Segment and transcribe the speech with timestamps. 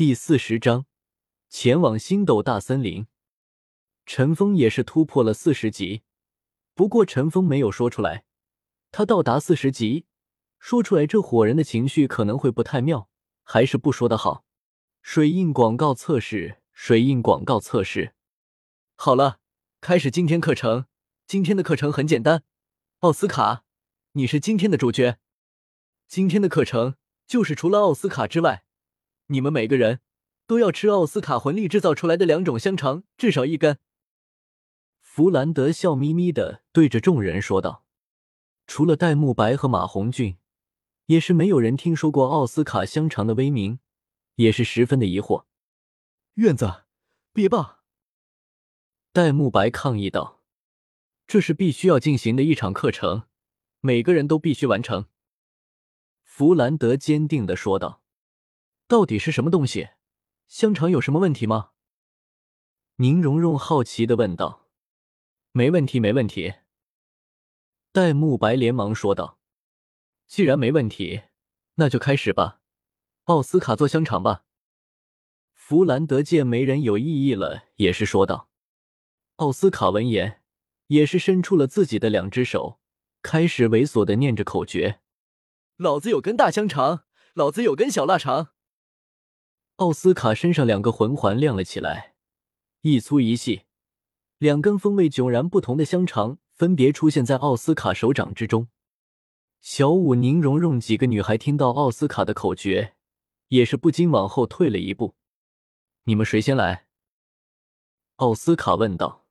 [0.00, 0.86] 第四十章，
[1.50, 3.06] 前往星斗大森林。
[4.06, 6.04] 陈峰也是突破了四十级，
[6.72, 8.24] 不过陈峰没有说出来。
[8.90, 10.06] 他到达四十级，
[10.58, 13.10] 说出来这伙人的情绪可能会不太妙，
[13.42, 14.46] 还是不说的好。
[15.02, 18.14] 水印广告测试，水印广告测试。
[18.96, 19.40] 好了，
[19.82, 20.86] 开始今天课程。
[21.26, 22.42] 今天的课程很简单，
[23.00, 23.64] 奥斯卡，
[24.12, 25.18] 你是今天的主角。
[26.08, 26.94] 今天的课程
[27.26, 28.64] 就是除了奥斯卡之外。
[29.32, 30.00] 你们每个人
[30.46, 33.78] 都要吃奥斯卡魂力制造出来的两种香肠，至少一根。
[35.00, 37.84] 弗兰德笑眯眯的对着众人说道
[38.66, 40.36] ：“除了戴沐白和马红俊，
[41.06, 43.78] 也是没有人听说过奥斯卡香肠的威名，
[44.34, 45.44] 也是十分的疑惑。”
[46.34, 46.82] 院子，
[47.32, 47.84] 别吧！
[49.12, 50.42] 戴沐白抗议道
[51.28, 53.24] ：“这是必须要进行的一场课程，
[53.80, 55.06] 每个人都必须完成。”
[56.24, 57.99] 弗兰德坚定的说道。
[58.90, 59.90] 到底是什么东西？
[60.48, 61.70] 香肠有什么问题吗？
[62.96, 64.68] 宁荣荣好奇的问道。
[65.52, 66.54] 没问题，没问题。
[67.92, 69.38] 戴沐白连忙说道。
[70.26, 71.22] 既然没问题，
[71.76, 72.62] 那就开始吧。
[73.26, 74.42] 奥斯卡做香肠吧。
[75.52, 78.48] 弗兰德见没人有异议了，也是说道。
[79.36, 80.42] 奥斯卡闻言，
[80.88, 82.80] 也是伸出了自己的两只手，
[83.22, 84.98] 开始猥琐的念着口诀
[85.78, 88.48] ：“老子有根大香肠，老子有根小腊肠。”
[89.80, 92.12] 奥斯卡身上两个魂环亮了起来，
[92.82, 93.62] 一粗一细，
[94.36, 98.68] 两根风味迥然不同的香肠分别出现在奥斯卡手掌之中。
[99.62, 102.94] 小舞、宁荣荣几个女孩听到奥斯卡的口诀，
[103.48, 105.14] 也是不禁往后退了一步。
[106.04, 106.84] 你们谁先来？
[108.16, 109.24] 奥斯卡问道。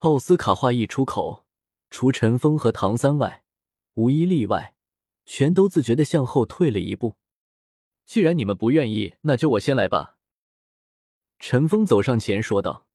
[0.00, 1.46] 奥斯卡话一出口，
[1.88, 3.44] 除陈峰和唐三外，
[3.94, 4.74] 无一例外，
[5.24, 7.16] 全都自觉的向后退了一步。
[8.04, 10.16] 既然你们不愿意，那就我先来吧。”
[11.38, 12.86] 陈峰走上前说道。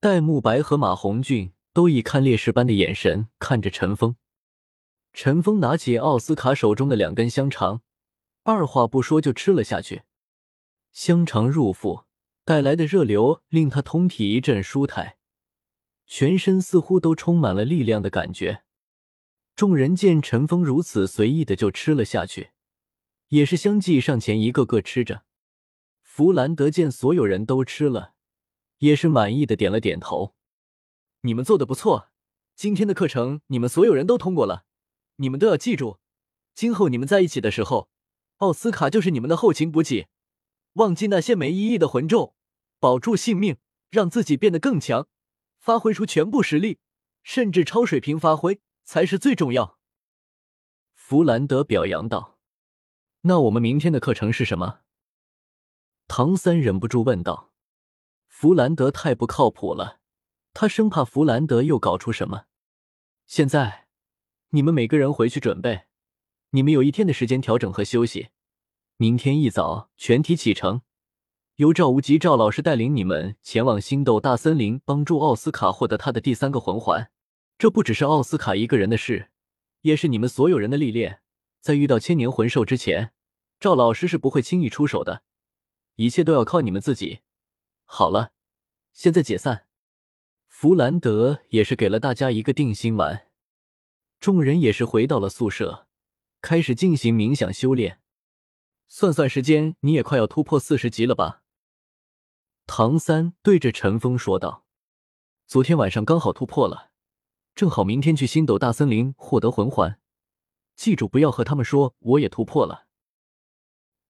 [0.00, 4.16] 戴沐白和马红俊都以看烈士般的眼神看着陈峰。
[5.14, 7.80] 陈峰拿起奥斯卡手中的两根香肠，
[8.42, 10.02] 二话不说就吃了下去。
[10.92, 12.04] 香肠入腹
[12.44, 15.16] 带来的热流令他通体一阵舒泰，
[16.06, 18.64] 全身似乎都充满了力量的感觉。
[19.56, 22.50] 众人见陈峰如此随意的就吃了下去。
[23.34, 25.24] 也是相继上前，一个个吃着。
[26.00, 28.14] 弗兰德见所有人都吃了，
[28.78, 30.36] 也是满意的点了点头。
[31.22, 32.10] 你们做的不错，
[32.54, 34.66] 今天的课程你们所有人都通过了。
[35.16, 35.98] 你们都要记住，
[36.54, 37.88] 今后你们在一起的时候，
[38.36, 40.06] 奥斯卡就是你们的后勤补给。
[40.74, 42.36] 忘记那些没意义的魂咒，
[42.78, 43.56] 保住性命，
[43.90, 45.08] 让自己变得更强，
[45.58, 46.78] 发挥出全部实力，
[47.24, 49.76] 甚至超水平发挥才是最重要。
[50.94, 52.33] 弗兰德表扬道。
[53.26, 54.80] 那我们明天的课程是什么？
[56.06, 57.52] 唐三忍不住问道。
[58.28, 59.98] 弗兰德太不靠谱了，
[60.52, 62.44] 他生怕弗兰德又搞出什么。
[63.26, 63.86] 现在，
[64.50, 65.84] 你们每个人回去准备，
[66.50, 68.28] 你们有一天的时间调整和休息。
[68.98, 70.82] 明天一早全体启程，
[71.56, 77.10] 由赵无极赵老师带领你们前往星斗大森林，帮助奥斯卡获得他的第三个魂环。
[77.56, 79.30] 这不只是奥斯卡一个人的事，
[79.80, 81.22] 也是你们所有人的历练。
[81.62, 83.12] 在遇到千年魂兽之前。
[83.64, 85.22] 赵老师是不会轻易出手的，
[85.94, 87.20] 一切都要靠你们自己。
[87.84, 88.32] 好了，
[88.92, 89.66] 现在解散。
[90.48, 93.26] 弗兰德也是给了大家一个定心丸，
[94.20, 95.86] 众人也是回到了宿舍，
[96.42, 98.02] 开始进行冥想修炼。
[98.86, 101.42] 算算时间，你也快要突破四十级了吧？
[102.66, 104.66] 唐三对着陈峰说道
[105.48, 106.90] ：“昨天晚上刚好突破了，
[107.54, 109.98] 正好明天去星斗大森林获得魂环。
[110.76, 112.84] 记住，不要和他们说我也突破了。”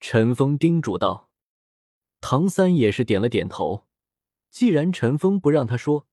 [0.06, 1.30] 陈峰叮嘱道
[2.20, 3.86] ：“唐三也是点了点头。
[4.50, 6.06] 既然陈峰不让他说，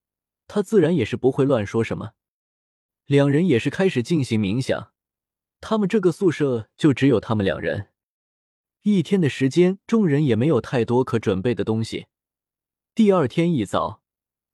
[0.47, 2.13] 他自然也是不会乱说什么。
[3.05, 4.93] 两人也是开始进行冥想。
[5.59, 7.89] 他们这个宿舍就只有他们两人。
[8.83, 12.07] 一天的时间，众人也没有太多可准备的东西。
[12.95, 14.01] 第二天一早，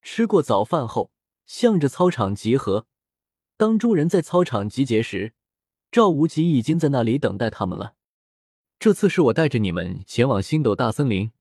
[0.02, 1.12] 吃过早饭后，
[1.46, 2.88] 向着操场集合。
[3.56, 5.36] 当众人在操场集结时，
[5.92, 7.94] 赵无极已经在那里等待他们了。”
[8.80, 11.32] 这次是我带着你们前往星斗大森林，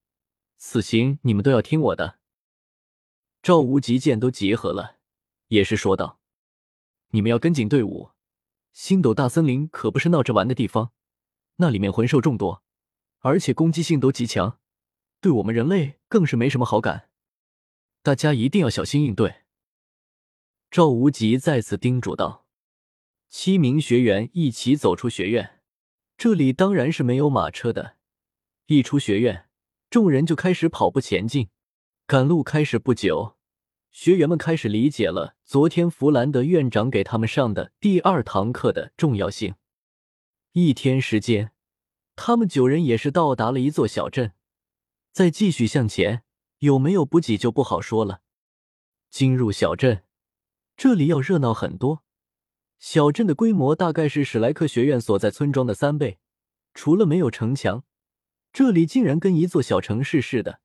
[0.56, 2.18] 此行你们都要听我的。
[3.42, 4.96] 赵无极见都集合了，
[5.48, 6.18] 也是说道
[7.12, 8.10] ：“你们要跟紧队伍，
[8.72, 10.92] 星斗大森林可不是闹着玩的地方，
[11.56, 12.62] 那里面魂兽众多，
[13.18, 14.58] 而且攻击性都极强，
[15.20, 17.10] 对我们人类更是没什么好感，
[18.02, 19.42] 大家一定要小心应对。”
[20.70, 22.46] 赵无极再次叮嘱道
[23.28, 25.52] ：“七名学员一起走出学院。”
[26.18, 27.96] 这里当然是没有马车的。
[28.66, 29.48] 一出学院，
[29.90, 31.50] 众人就开始跑步前进。
[32.06, 33.36] 赶路开始不久，
[33.90, 39.56] 学员们开始理解了昨天弗兰德院长给他们上的第二堂课的重要性。
[40.52, 41.52] 一天时间，
[42.14, 44.32] 他们九人也是到达了一座小镇。
[45.12, 46.22] 再继续向前，
[46.60, 48.22] 有没有补给就不好说了。
[49.10, 50.04] 进入小镇，
[50.76, 52.05] 这里要热闹很多。
[52.78, 56.18] 小镇的规模大概是史莱克学院所在村庄的三倍，
[56.74, 57.84] 除了没有城墙，
[58.52, 60.60] 这里竟然跟一座小城市似的。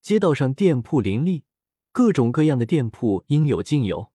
[0.00, 1.44] 街道上店铺林立，
[1.92, 4.12] 各种各样的店铺应有尽有。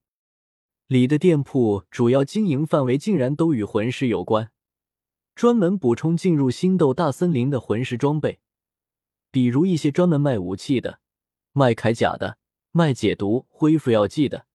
[0.86, 4.52] 里的店铺主要经营范围竟然都与魂师有关，
[5.34, 8.38] 专门补充进入星斗大森林的魂师装备，
[9.32, 11.00] 比如一些专门卖武器的、
[11.52, 12.38] 卖铠甲的、
[12.70, 14.46] 卖解毒恢复药剂的。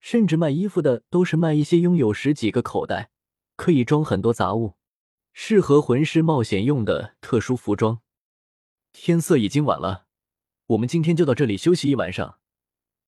[0.00, 3.10] 甚至卖衣服的都是卖一些拥有十几个口袋，
[3.56, 4.76] 可以装很多杂物，
[5.32, 8.00] 适合魂师冒险用的特殊服装。
[8.92, 10.06] 天色已经晚了，
[10.68, 12.38] 我们今天就到这里休息一晚上，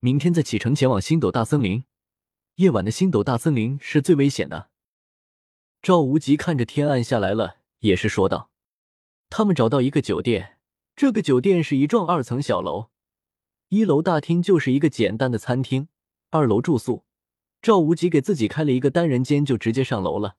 [0.00, 1.84] 明天再启程前往星斗大森林。
[2.56, 4.70] 夜晚的星斗大森林是最危险的。
[5.80, 8.50] 赵无极看着天暗下来了，也是说道
[9.30, 10.58] ：“他们找到一个酒店，
[10.94, 12.90] 这个酒店是一幢二层小楼，
[13.70, 15.88] 一楼大厅就是一个简单的餐厅。”
[16.34, 17.04] 二楼住宿，
[17.60, 20.36] 赵无极给自己开了一个单人间，就直接上楼了。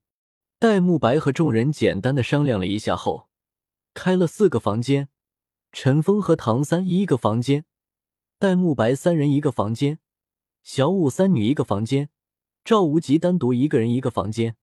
[0.58, 3.30] 戴沐白和众人简单的商量了一下后，
[3.94, 5.10] 开了四个房间，
[5.72, 7.66] 陈峰和唐三一个房间，
[8.40, 10.00] 戴沐白三人一个房间，
[10.64, 12.10] 小舞三女一个房间，
[12.66, 14.56] 赵无极单独一个人一个房间。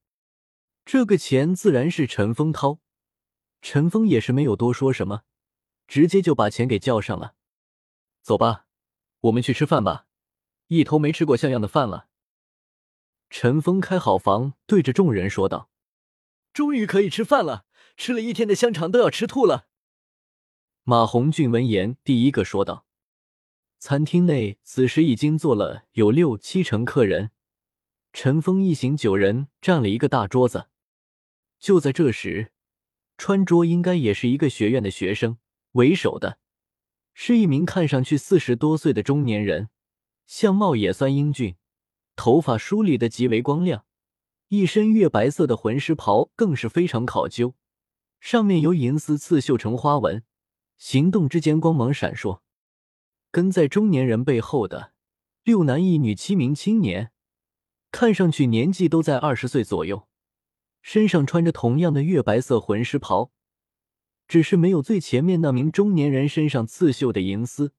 [0.85, 2.81] 这个钱自然是陈峰掏，
[3.63, 5.23] 陈峰也是没有多说什么，
[5.87, 7.37] 直接就把钱给叫上了。
[8.21, 8.67] 走吧，
[9.21, 10.09] 我们去吃饭吧。
[10.71, 12.07] 一头没吃过像样的饭了。
[13.29, 15.69] 陈峰开好房，对着众人说道
[16.55, 17.65] ：“终于可以吃饭了，
[17.97, 19.67] 吃了一天的香肠都要吃吐了。”
[20.85, 22.87] 马红俊闻言，第一个说道
[23.81, 27.33] ：“餐厅内此时已经坐了有六七成客人，
[28.13, 30.69] 陈峰一行九人占了一个大桌子。
[31.59, 32.53] 就在这时，
[33.19, 35.39] 穿桌应该也是一个学院的学生
[35.73, 36.39] 为首的，
[37.13, 39.71] 是一名看上去四十多岁的中年人。”
[40.31, 41.57] 相貌也算英俊，
[42.15, 43.85] 头发梳理的极为光亮，
[44.47, 47.57] 一身月白色的魂师袍更是非常考究，
[48.21, 50.23] 上面由银丝刺绣成花纹，
[50.79, 52.43] 行动之间光芒闪烁。
[53.33, 54.93] 跟在中年人背后的
[55.43, 57.11] 六男一女七名青年，
[57.91, 60.07] 看上去年纪都在二十岁左右，
[60.81, 63.33] 身上穿着同样的月白色魂师袍，
[64.29, 67.73] 只是没有最前面那名中年人身上刺绣的银丝。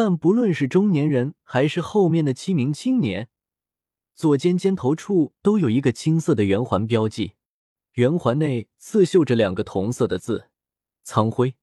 [0.00, 3.28] 但不论是中年人还是后面的七名青年，
[4.14, 7.32] 左肩肩头处都有一个青色的圆环标记，
[7.94, 10.50] 圆环内刺绣着两个同色的字
[11.02, 11.56] “苍辉”。